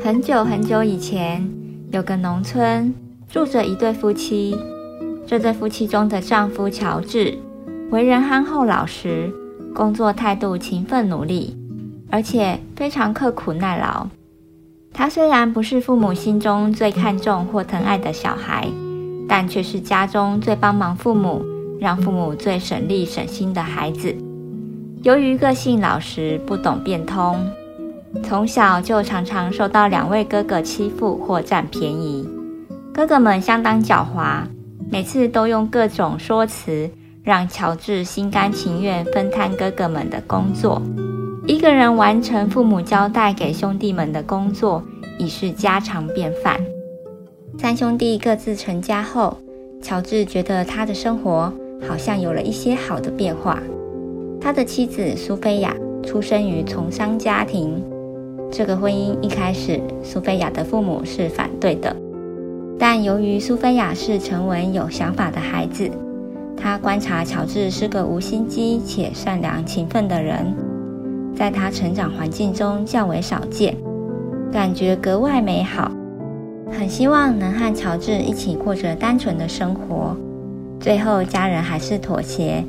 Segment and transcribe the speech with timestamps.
[0.00, 1.46] 很久很久以前，
[1.90, 2.94] 有个农村
[3.28, 4.56] 住着一对夫妻。
[5.28, 7.36] 这对夫妻中的丈夫乔治，
[7.90, 9.30] 为人憨厚老实，
[9.74, 11.54] 工作态度勤奋努力，
[12.10, 14.06] 而且非常刻苦耐劳。
[14.90, 18.68] 他虽然不是父母心中最看重或疼爱的小孩，
[19.28, 21.44] 但却是家中最帮忙父母、
[21.78, 24.16] 让父母最省力省心的孩子。
[25.02, 27.46] 由于个性老实，不懂变通。
[28.24, 32.26] 从小就常常受到两位哥哥欺负或占便宜，
[32.94, 34.44] 哥哥们相当狡猾，
[34.90, 36.90] 每次都用各种说辞
[37.22, 40.80] 让乔治心甘情愿分摊哥哥们的工作，
[41.46, 44.82] 一个人完成父母交代给兄弟们的工作
[45.18, 46.58] 已是家常便饭。
[47.58, 49.36] 三兄弟各自成家后，
[49.82, 51.52] 乔治觉得他的生活
[51.86, 53.60] 好像有了一些好的变化。
[54.40, 55.74] 他的妻子苏菲亚
[56.06, 57.84] 出生于从商家庭。
[58.50, 61.94] 这个婚姻一开始，苏菲亚的父母是反对的，
[62.78, 65.90] 但由于苏菲亚是沉稳有想法的孩子，
[66.56, 70.54] 她观察乔治是个无心机且善良勤奋的人，
[71.34, 73.76] 在他成长环境中较为少见，
[74.52, 75.90] 感觉格外美好，
[76.70, 80.16] 很希望能和乔治一起过着单纯的生活。
[80.80, 82.64] 最后，家人还是妥协，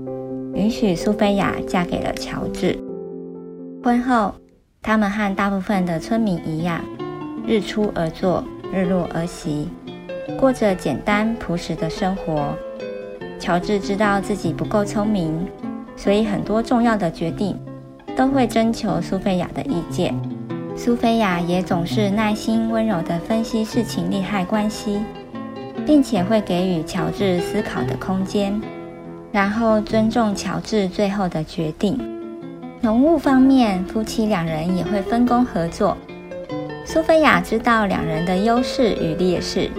[0.55, 2.77] 允许苏菲亚嫁给了乔治。
[3.83, 4.33] 婚后，
[4.81, 6.81] 他们和大部分的村民一样，
[7.45, 8.43] 日出而作，
[8.73, 9.67] 日落而息，
[10.37, 12.55] 过着简单朴实的生活。
[13.39, 15.47] 乔治知道自己不够聪明，
[15.95, 17.57] 所以很多重要的决定
[18.15, 20.13] 都会征求苏菲亚的意见。
[20.75, 24.99] 苏菲亚也总是耐心温柔地分析事情利害关系，
[25.85, 28.61] 并且会给予乔治思考的空间，
[29.31, 31.99] 然后尊重乔治最后的决定。
[32.81, 35.97] 农务方面，夫妻两人也会分工合作。
[36.85, 39.69] 苏菲亚知道两人的优势与劣势，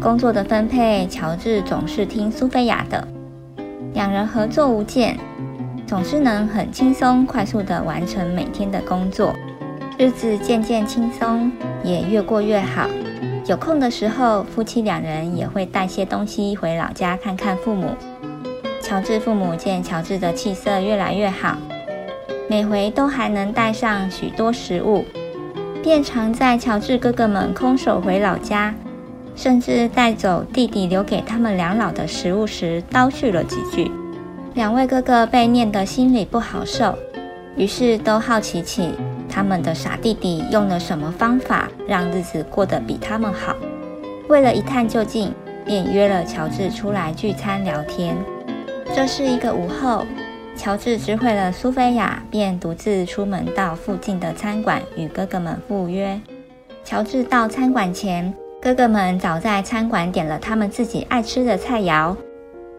[0.00, 3.06] 工作的分配，乔治总是听苏菲亚的。
[3.94, 5.18] 两人合作无间，
[5.88, 9.34] 总是能很轻松快速地完成每天的工作，
[9.98, 11.50] 日子渐渐轻松，
[11.82, 12.88] 也越过越好。
[13.46, 17.88] 有空的时候，夫妻两人也会带些东西回老家看看父母。
[18.80, 21.56] 乔治父母见乔治的气色越来越好。
[22.48, 25.04] 每回都还能带上许多食物，
[25.82, 28.74] 便常在乔治哥哥们空手回老家，
[29.38, 33.88] 甚至带走弟弟留给他们两老的食物时，叨絮了几句。
[34.54, 36.98] 两位哥哥被念得心里不好受，
[37.56, 38.90] 于是都好奇起
[39.28, 43.54] 他们的傻弟弟用了什么方法让日子过得比他们好。
[44.28, 45.32] 为了一探究竟，
[45.64, 48.16] 便约了乔治出来聚餐聊天。
[48.92, 50.04] 这是一个午后。
[50.56, 56.20] 乔治知会了苏菲亚，便独自出门到附近的餐馆与哥哥们赴约。
[56.82, 62.16] 乔治到餐馆前，哥哥们早在餐馆点了他们自己爱吃的菜肴，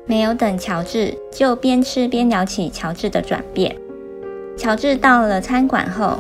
[0.06, 3.74] 没有等乔治，就边吃边聊起乔治的转变。
[4.58, 6.18] 乔治到了餐馆后，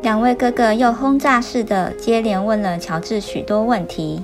[0.00, 4.22] 两位哥哥又轰炸似的接连问了乔治许多问题：“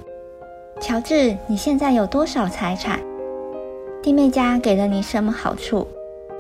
[0.81, 2.99] 乔治，你现在有多少财产？
[4.03, 5.87] 弟妹家给了你什么好处？”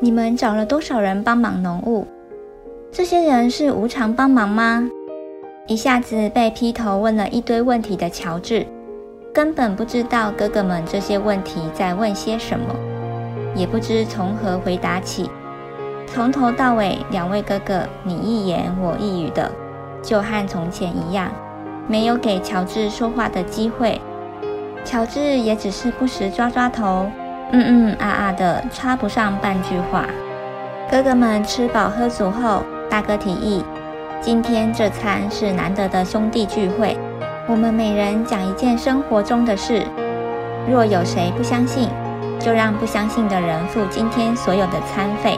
[0.00, 2.06] 你们找了多少人帮忙农务？
[2.91, 4.88] 这些人是无偿帮忙吗？
[5.69, 8.67] 一下子被劈头问了一堆问题的乔治，
[9.33, 12.75] 根本不知道哥哥们这些问题在问些什么，
[13.55, 15.31] 也不知从何回答起。
[16.09, 19.53] 从头到尾，两位哥哥你一言我一语的，
[20.03, 21.31] 就和从前一样，
[21.87, 24.00] 没有给乔治说话的机会。
[24.84, 27.06] 乔治也只是不时抓抓头。
[27.53, 30.06] 嗯嗯啊啊的，插不上半句话。
[30.91, 33.64] 哥哥们吃饱喝足后，大哥提议：
[34.23, 36.97] 今天这餐是难得的兄弟聚会，
[37.49, 39.85] 我们每人讲一件生活中的事。
[40.71, 41.89] 若有谁不相信，
[42.39, 45.37] 就让不相信的人付今天所有的餐费。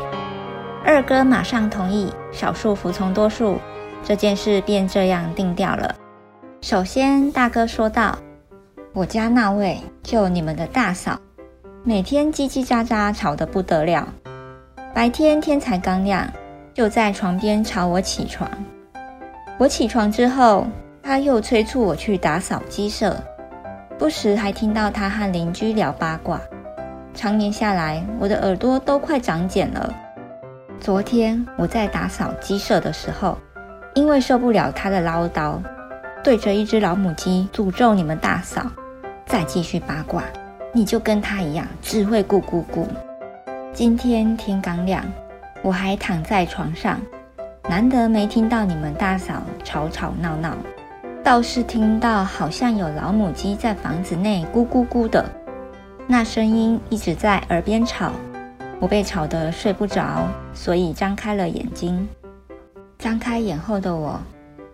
[0.85, 3.59] 二哥马上同意，少数服从多数，
[4.05, 5.95] 这件事便这样定掉了。
[6.61, 8.19] 首先，大哥说道
[8.93, 11.19] ：“我家那位，就你们的大嫂。”
[11.85, 14.07] 每天叽叽喳喳吵得不得了，
[14.95, 16.29] 白天天才刚亮，
[16.75, 18.51] 就在床边吵我起床。
[19.57, 20.67] 我起床之后，
[21.01, 23.17] 他又催促我去打扫鸡舍，
[23.97, 26.41] 不时还听到他和邻居聊八卦。
[27.15, 29.95] 常年下来，我的耳朵都快长茧了。
[30.81, 33.39] 昨天我在打扫鸡舍的时候，
[33.95, 35.61] 因为受不了他的唠叨，
[36.25, 38.67] 对着一只老母鸡诅咒你们大嫂。
[39.27, 40.25] 再继续八卦，
[40.73, 42.85] 你就跟他一样，只会咕咕咕。
[43.73, 45.05] 今天天刚亮，
[45.65, 47.01] 我还躺在床上，
[47.71, 50.55] 难得没听到你们大嫂吵吵闹闹，
[51.25, 55.25] 倒是听到好像有老母鸡在房子内咕咕咕的，
[56.07, 58.13] 那声音一直在耳边吵。
[58.79, 62.07] 我被吵得睡不着，所以张开了眼睛。
[62.99, 64.21] 张开眼后的我，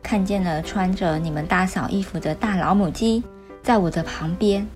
[0.02, 3.22] 看见了穿着你们大嫂衣服的大老母鸡，
[3.62, 4.66] 在我的旁边，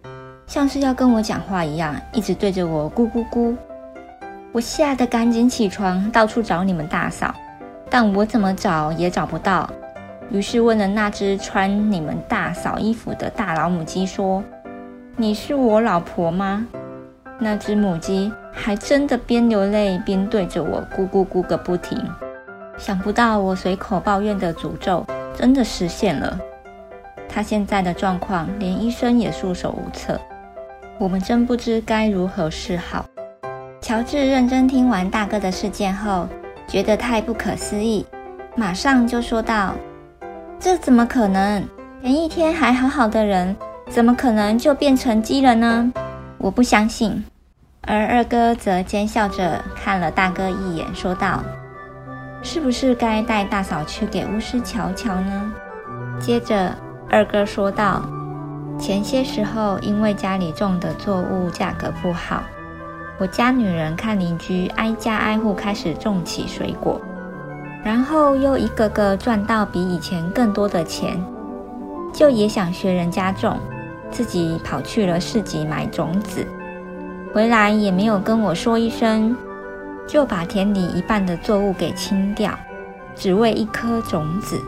[0.46, 3.56] 像是要跟我讲话一样，一直对着我咕咕咕。
[4.54, 7.34] 我吓得赶紧起床，到处找你们大嫂，
[7.90, 9.68] 但我怎么找也找不到。
[10.30, 14.44] 于是问了那只穿你们大嫂衣服的大老母鸡说
[15.18, 16.64] ：“你是我老婆吗？”
[17.40, 21.98] 那只母鸡还真的边流泪边对着我咕咕咕个不停。
[22.78, 25.04] 想不到我随口抱怨的诅咒
[25.36, 26.38] 真的实现了。
[27.28, 30.20] 他现在的状况连医生也束手无策，
[31.00, 33.04] 我们真不知该如何是好。
[33.84, 36.26] 乔治认真听完大哥的事件后，
[36.66, 38.06] 觉得太不可思议，
[38.56, 39.74] 马上就说道
[40.58, 41.62] ：“这怎么可能？
[42.00, 43.54] 前一天还好好的人，
[43.90, 45.92] 怎么可能就变成鸡了呢？”
[46.40, 47.26] 我不相信，
[47.82, 51.42] 而二哥则奸笑着看了大哥一眼，说道
[52.42, 55.52] ：“是不是该带大嫂去给巫师瞧瞧呢？”
[56.18, 56.74] 接着，
[57.10, 58.02] 二哥说道
[58.80, 62.42] ：“前些时候，因为家里种的作物价格不好，
[63.18, 67.00] 我家女人看邻居挨家挨户开始种起水果，
[67.84, 71.22] 然后又一个个赚到比以前更多的钱，
[72.12, 73.58] 就也想学人家种。”
[74.10, 76.46] 自己跑去了市集买种子，
[77.32, 79.36] 回来也没有跟我说一声，
[80.06, 82.56] 就把田里一半的作物给清掉，
[83.16, 84.60] 只为一颗种子。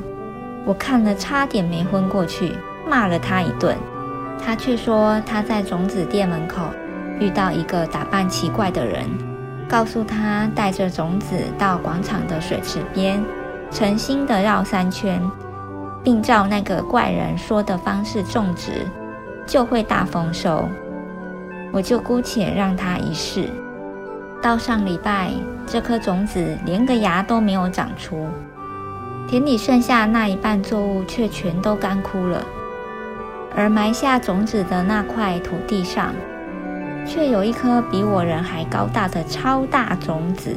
[0.64, 2.56] 我看了差点没昏过去，
[2.90, 3.76] 骂了他一顿。
[4.44, 6.62] 他却说他在种子店门口
[7.19, 9.05] 遇到一个打扮奇怪的人，
[9.69, 13.23] 告诉他带着种子到广场的水池边，
[13.71, 15.21] 诚心的绕三圈，
[16.03, 18.87] 并照那个怪人说的方式种植。
[19.47, 20.69] 就会大丰收，
[21.73, 23.49] 我就姑且让他一试。
[24.43, 25.31] 到上礼拜，
[25.69, 28.27] 这颗种子连个芽都没有长出，
[29.29, 32.45] 田里剩下那一半作物却全都干枯了，
[33.55, 36.13] 而埋下种子的那块土地上，
[37.06, 40.56] 却有一颗比我人还高大的超大种子。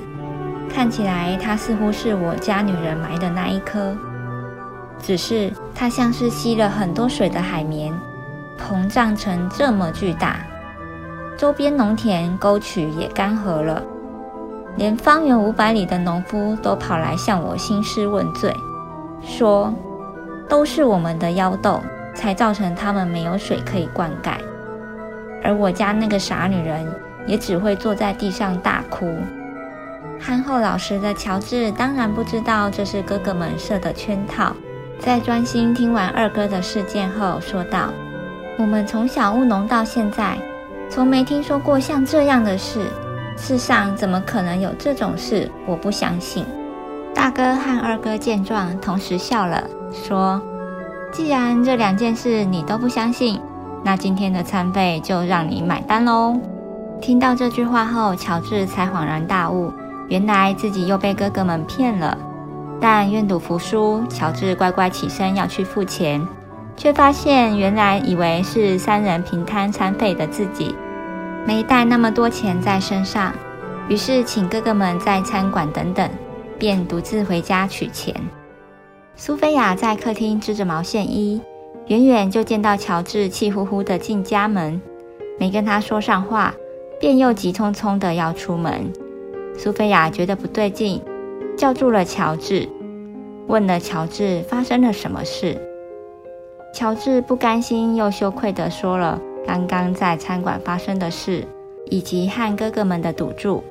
[0.69, 3.95] 看起来它似乎是我家女人埋的那一颗，
[5.01, 7.93] 只是它像是吸了很多水的海绵。
[8.57, 10.41] 膨胀成这么巨大，
[11.37, 13.81] 周边农田沟渠也干涸了，
[14.75, 18.53] 连方圆五百里的农夫都跑来向我兴师问罪，
[19.23, 19.73] 说
[20.49, 21.79] 都是我们的妖豆，
[22.13, 24.33] 才造成他们没有水可以灌溉。
[25.43, 26.85] 而我家那个傻女人
[27.25, 29.17] 也只会坐在地上大哭。
[30.19, 34.53] 憨厚老实的乔治当然不知道这是哥哥们设的圈套，
[34.99, 37.89] 在专心听完二哥的事件后，说道。
[38.57, 40.37] 我们从小务农到现在，
[40.89, 42.81] 从没听说过像这样的事。
[43.37, 45.49] 世上怎么可能有这种事？
[45.65, 46.45] 我不相信。
[47.15, 50.41] 大哥和二哥见状，同时笑了，说
[51.13, 53.39] ：“既然这两件事你都不相信，
[53.83, 56.39] 那今天的餐费就让你买单喽。”
[57.01, 59.71] 听到这句话后，乔治才恍然大悟，
[60.09, 62.17] 原来自己又被哥哥们骗了。
[62.81, 66.25] 但愿赌服输，乔治乖乖起身要去付钱。
[66.75, 70.73] 却发现，原来以为是三人平摊餐费的自己，
[71.45, 73.33] 没带那么多钱在身上，
[73.89, 76.09] 于是请哥哥们在餐馆等等，
[76.57, 78.15] 便独自回家取钱。
[79.17, 81.41] 苏菲亚在客厅织着毛线衣，
[81.89, 84.79] 远远就见到乔治气呼呼地进家门，
[85.39, 86.53] 没跟他说上话，
[86.99, 88.93] 便又急匆匆地要出门。
[89.57, 91.01] 苏菲亚觉得不对劲，
[91.57, 92.69] 叫住了乔治，
[93.47, 95.57] 问了乔治发生了什么事。
[96.75, 101.43] 乔治不甘心又羞愧地说了刚刚在餐馆发生的事，
[101.89, 103.63] 以及和哥哥们的赌注，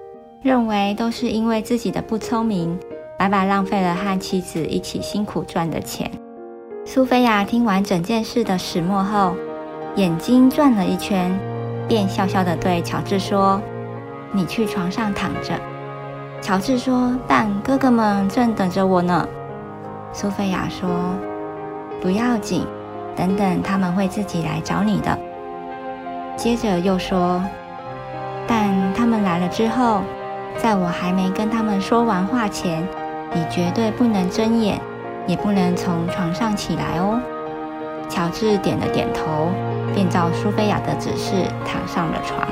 [0.42, 2.76] 认为都是因为自己的不聪明，
[3.16, 6.10] 白白浪费了和妻子一起辛苦赚的钱。
[6.90, 9.36] 苏菲亚听完整件事的始末后，
[9.96, 11.38] 眼睛转了一圈，
[11.86, 13.60] 便笑笑地对乔治说
[14.32, 15.52] ：“你去床上躺着。”
[16.40, 19.28] 乔治说：“但哥哥们正等着我呢。”
[20.14, 20.88] 苏菲亚说
[22.00, 22.64] ：“不要紧。”
[23.14, 25.18] 等等，他们会自己来找你的。
[26.38, 27.44] 接着又说
[28.48, 30.00] ：“但他们来了之后，
[30.56, 32.82] 在我还没跟他们说完话前，
[33.34, 34.80] 你绝对不能睁眼，
[35.28, 37.20] 也不能从床上起来哦。
[38.08, 39.50] 乔治点了点头，
[39.94, 42.48] 便照苏菲亚的指示躺上了床。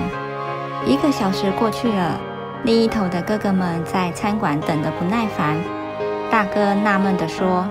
[0.87, 2.21] 一个小时过去了，
[2.63, 5.57] 另一头的哥哥们在餐馆等得不耐烦。
[6.31, 7.67] 大哥纳闷地说：“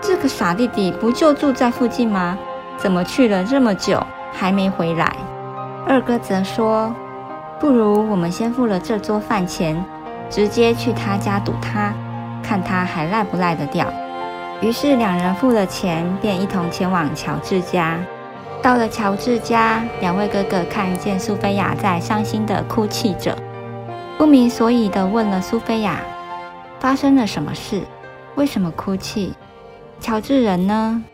[0.00, 2.38] 这个傻弟弟不就住在附近吗？
[2.76, 4.00] 怎么去了这么久
[4.32, 5.12] 还没回来？”
[5.84, 6.94] 二哥则说
[7.58, 9.84] ：“不如我们先付了这桌饭钱，
[10.30, 11.92] 直接去他家堵他，
[12.42, 13.86] 看他还赖不赖得掉。”
[14.60, 17.98] 于是两人付了钱，便一同前往乔治家。
[18.60, 23.36] 到了乔治家，两位哥哥看见苏菲亚在伤心地哭泣着，
[24.18, 26.00] 不明所以地问了苏菲亚
[26.80, 27.82] ：“发生了什么事？
[28.34, 29.32] 为什么哭泣？
[30.00, 31.04] 乔治人呢？”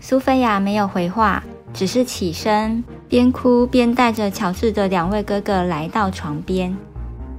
[0.00, 1.42] 苏菲亚没有回话，
[1.74, 6.74] 只是起身，边哭边带着乔治的两位哥哥来到床边，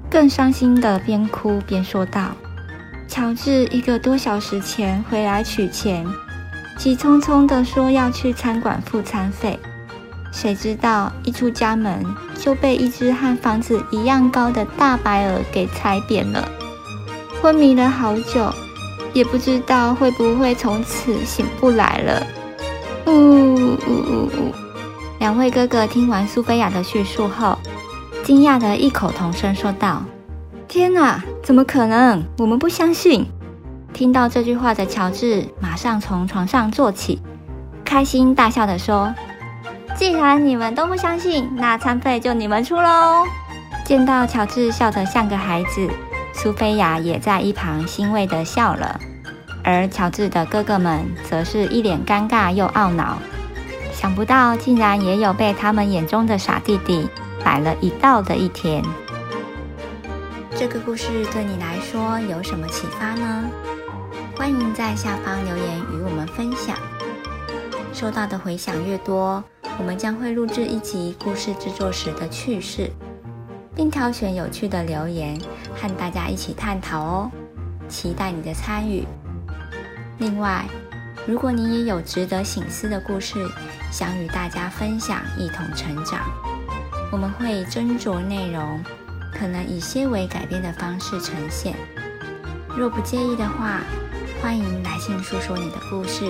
[0.08, 2.28] 更伤心地边哭边说道
[3.12, 6.08] ：“乔治一个多小时前回来取钱。”
[6.80, 9.60] 急匆匆地说要去餐馆付餐费，
[10.32, 12.04] 谁知道一出家门
[12.40, 16.50] 就被一只和房子一样高的大白鹅给踩扁了，
[17.42, 18.52] 昏迷了好久，
[19.14, 22.26] 也不知道会不会从此醒不来了。
[23.06, 24.56] 呜呜呜呜！
[25.20, 27.60] 两位哥哥听完苏菲亚的叙述后，
[28.24, 30.02] 惊讶地异口同声说道
[30.72, 32.24] ：“天哪，怎么可能？
[32.38, 33.26] 我们不相信！”
[33.92, 37.22] 听到这句话的乔治马上从床上坐起，
[37.84, 39.14] 开心大笑地说
[39.98, 43.26] ：“既然你们都不相信，那餐费就你们出喽！”
[43.84, 45.90] 见到乔治笑得像个孩子，
[46.32, 48.98] 苏菲亚也在一旁欣慰地笑了，
[49.66, 53.18] 而乔治的哥哥们则是一脸尴尬又懊恼，
[53.92, 57.10] 想不到竟然也有被他们眼中的傻弟弟
[57.44, 58.82] 摆了一道的一天。
[60.62, 63.50] 这个故事对你来说有什么启发呢？
[64.38, 66.78] 欢迎在下方留言与我们分享。
[67.92, 69.44] 收到的回响越多，
[69.80, 72.92] 我们将会录制一集故事制作时的趣事，
[73.74, 75.36] 并挑选有趣的留言
[75.74, 77.32] 和大家一起探讨哦。
[77.90, 79.04] 期待你的参与。
[80.20, 80.64] 另外，
[81.26, 83.50] 如果你也有值得醒思的故事，
[83.92, 86.20] 想与大家分享，一同成长，
[87.12, 88.80] 我们会斟酌内容，
[89.32, 91.76] 可能以些微改变的方式呈现。
[92.78, 93.82] 若不介意的话，
[94.42, 96.30] 欢迎来信诉说你的故事。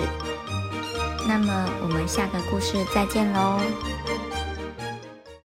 [1.28, 3.60] 那么，我们下个故事再见喽。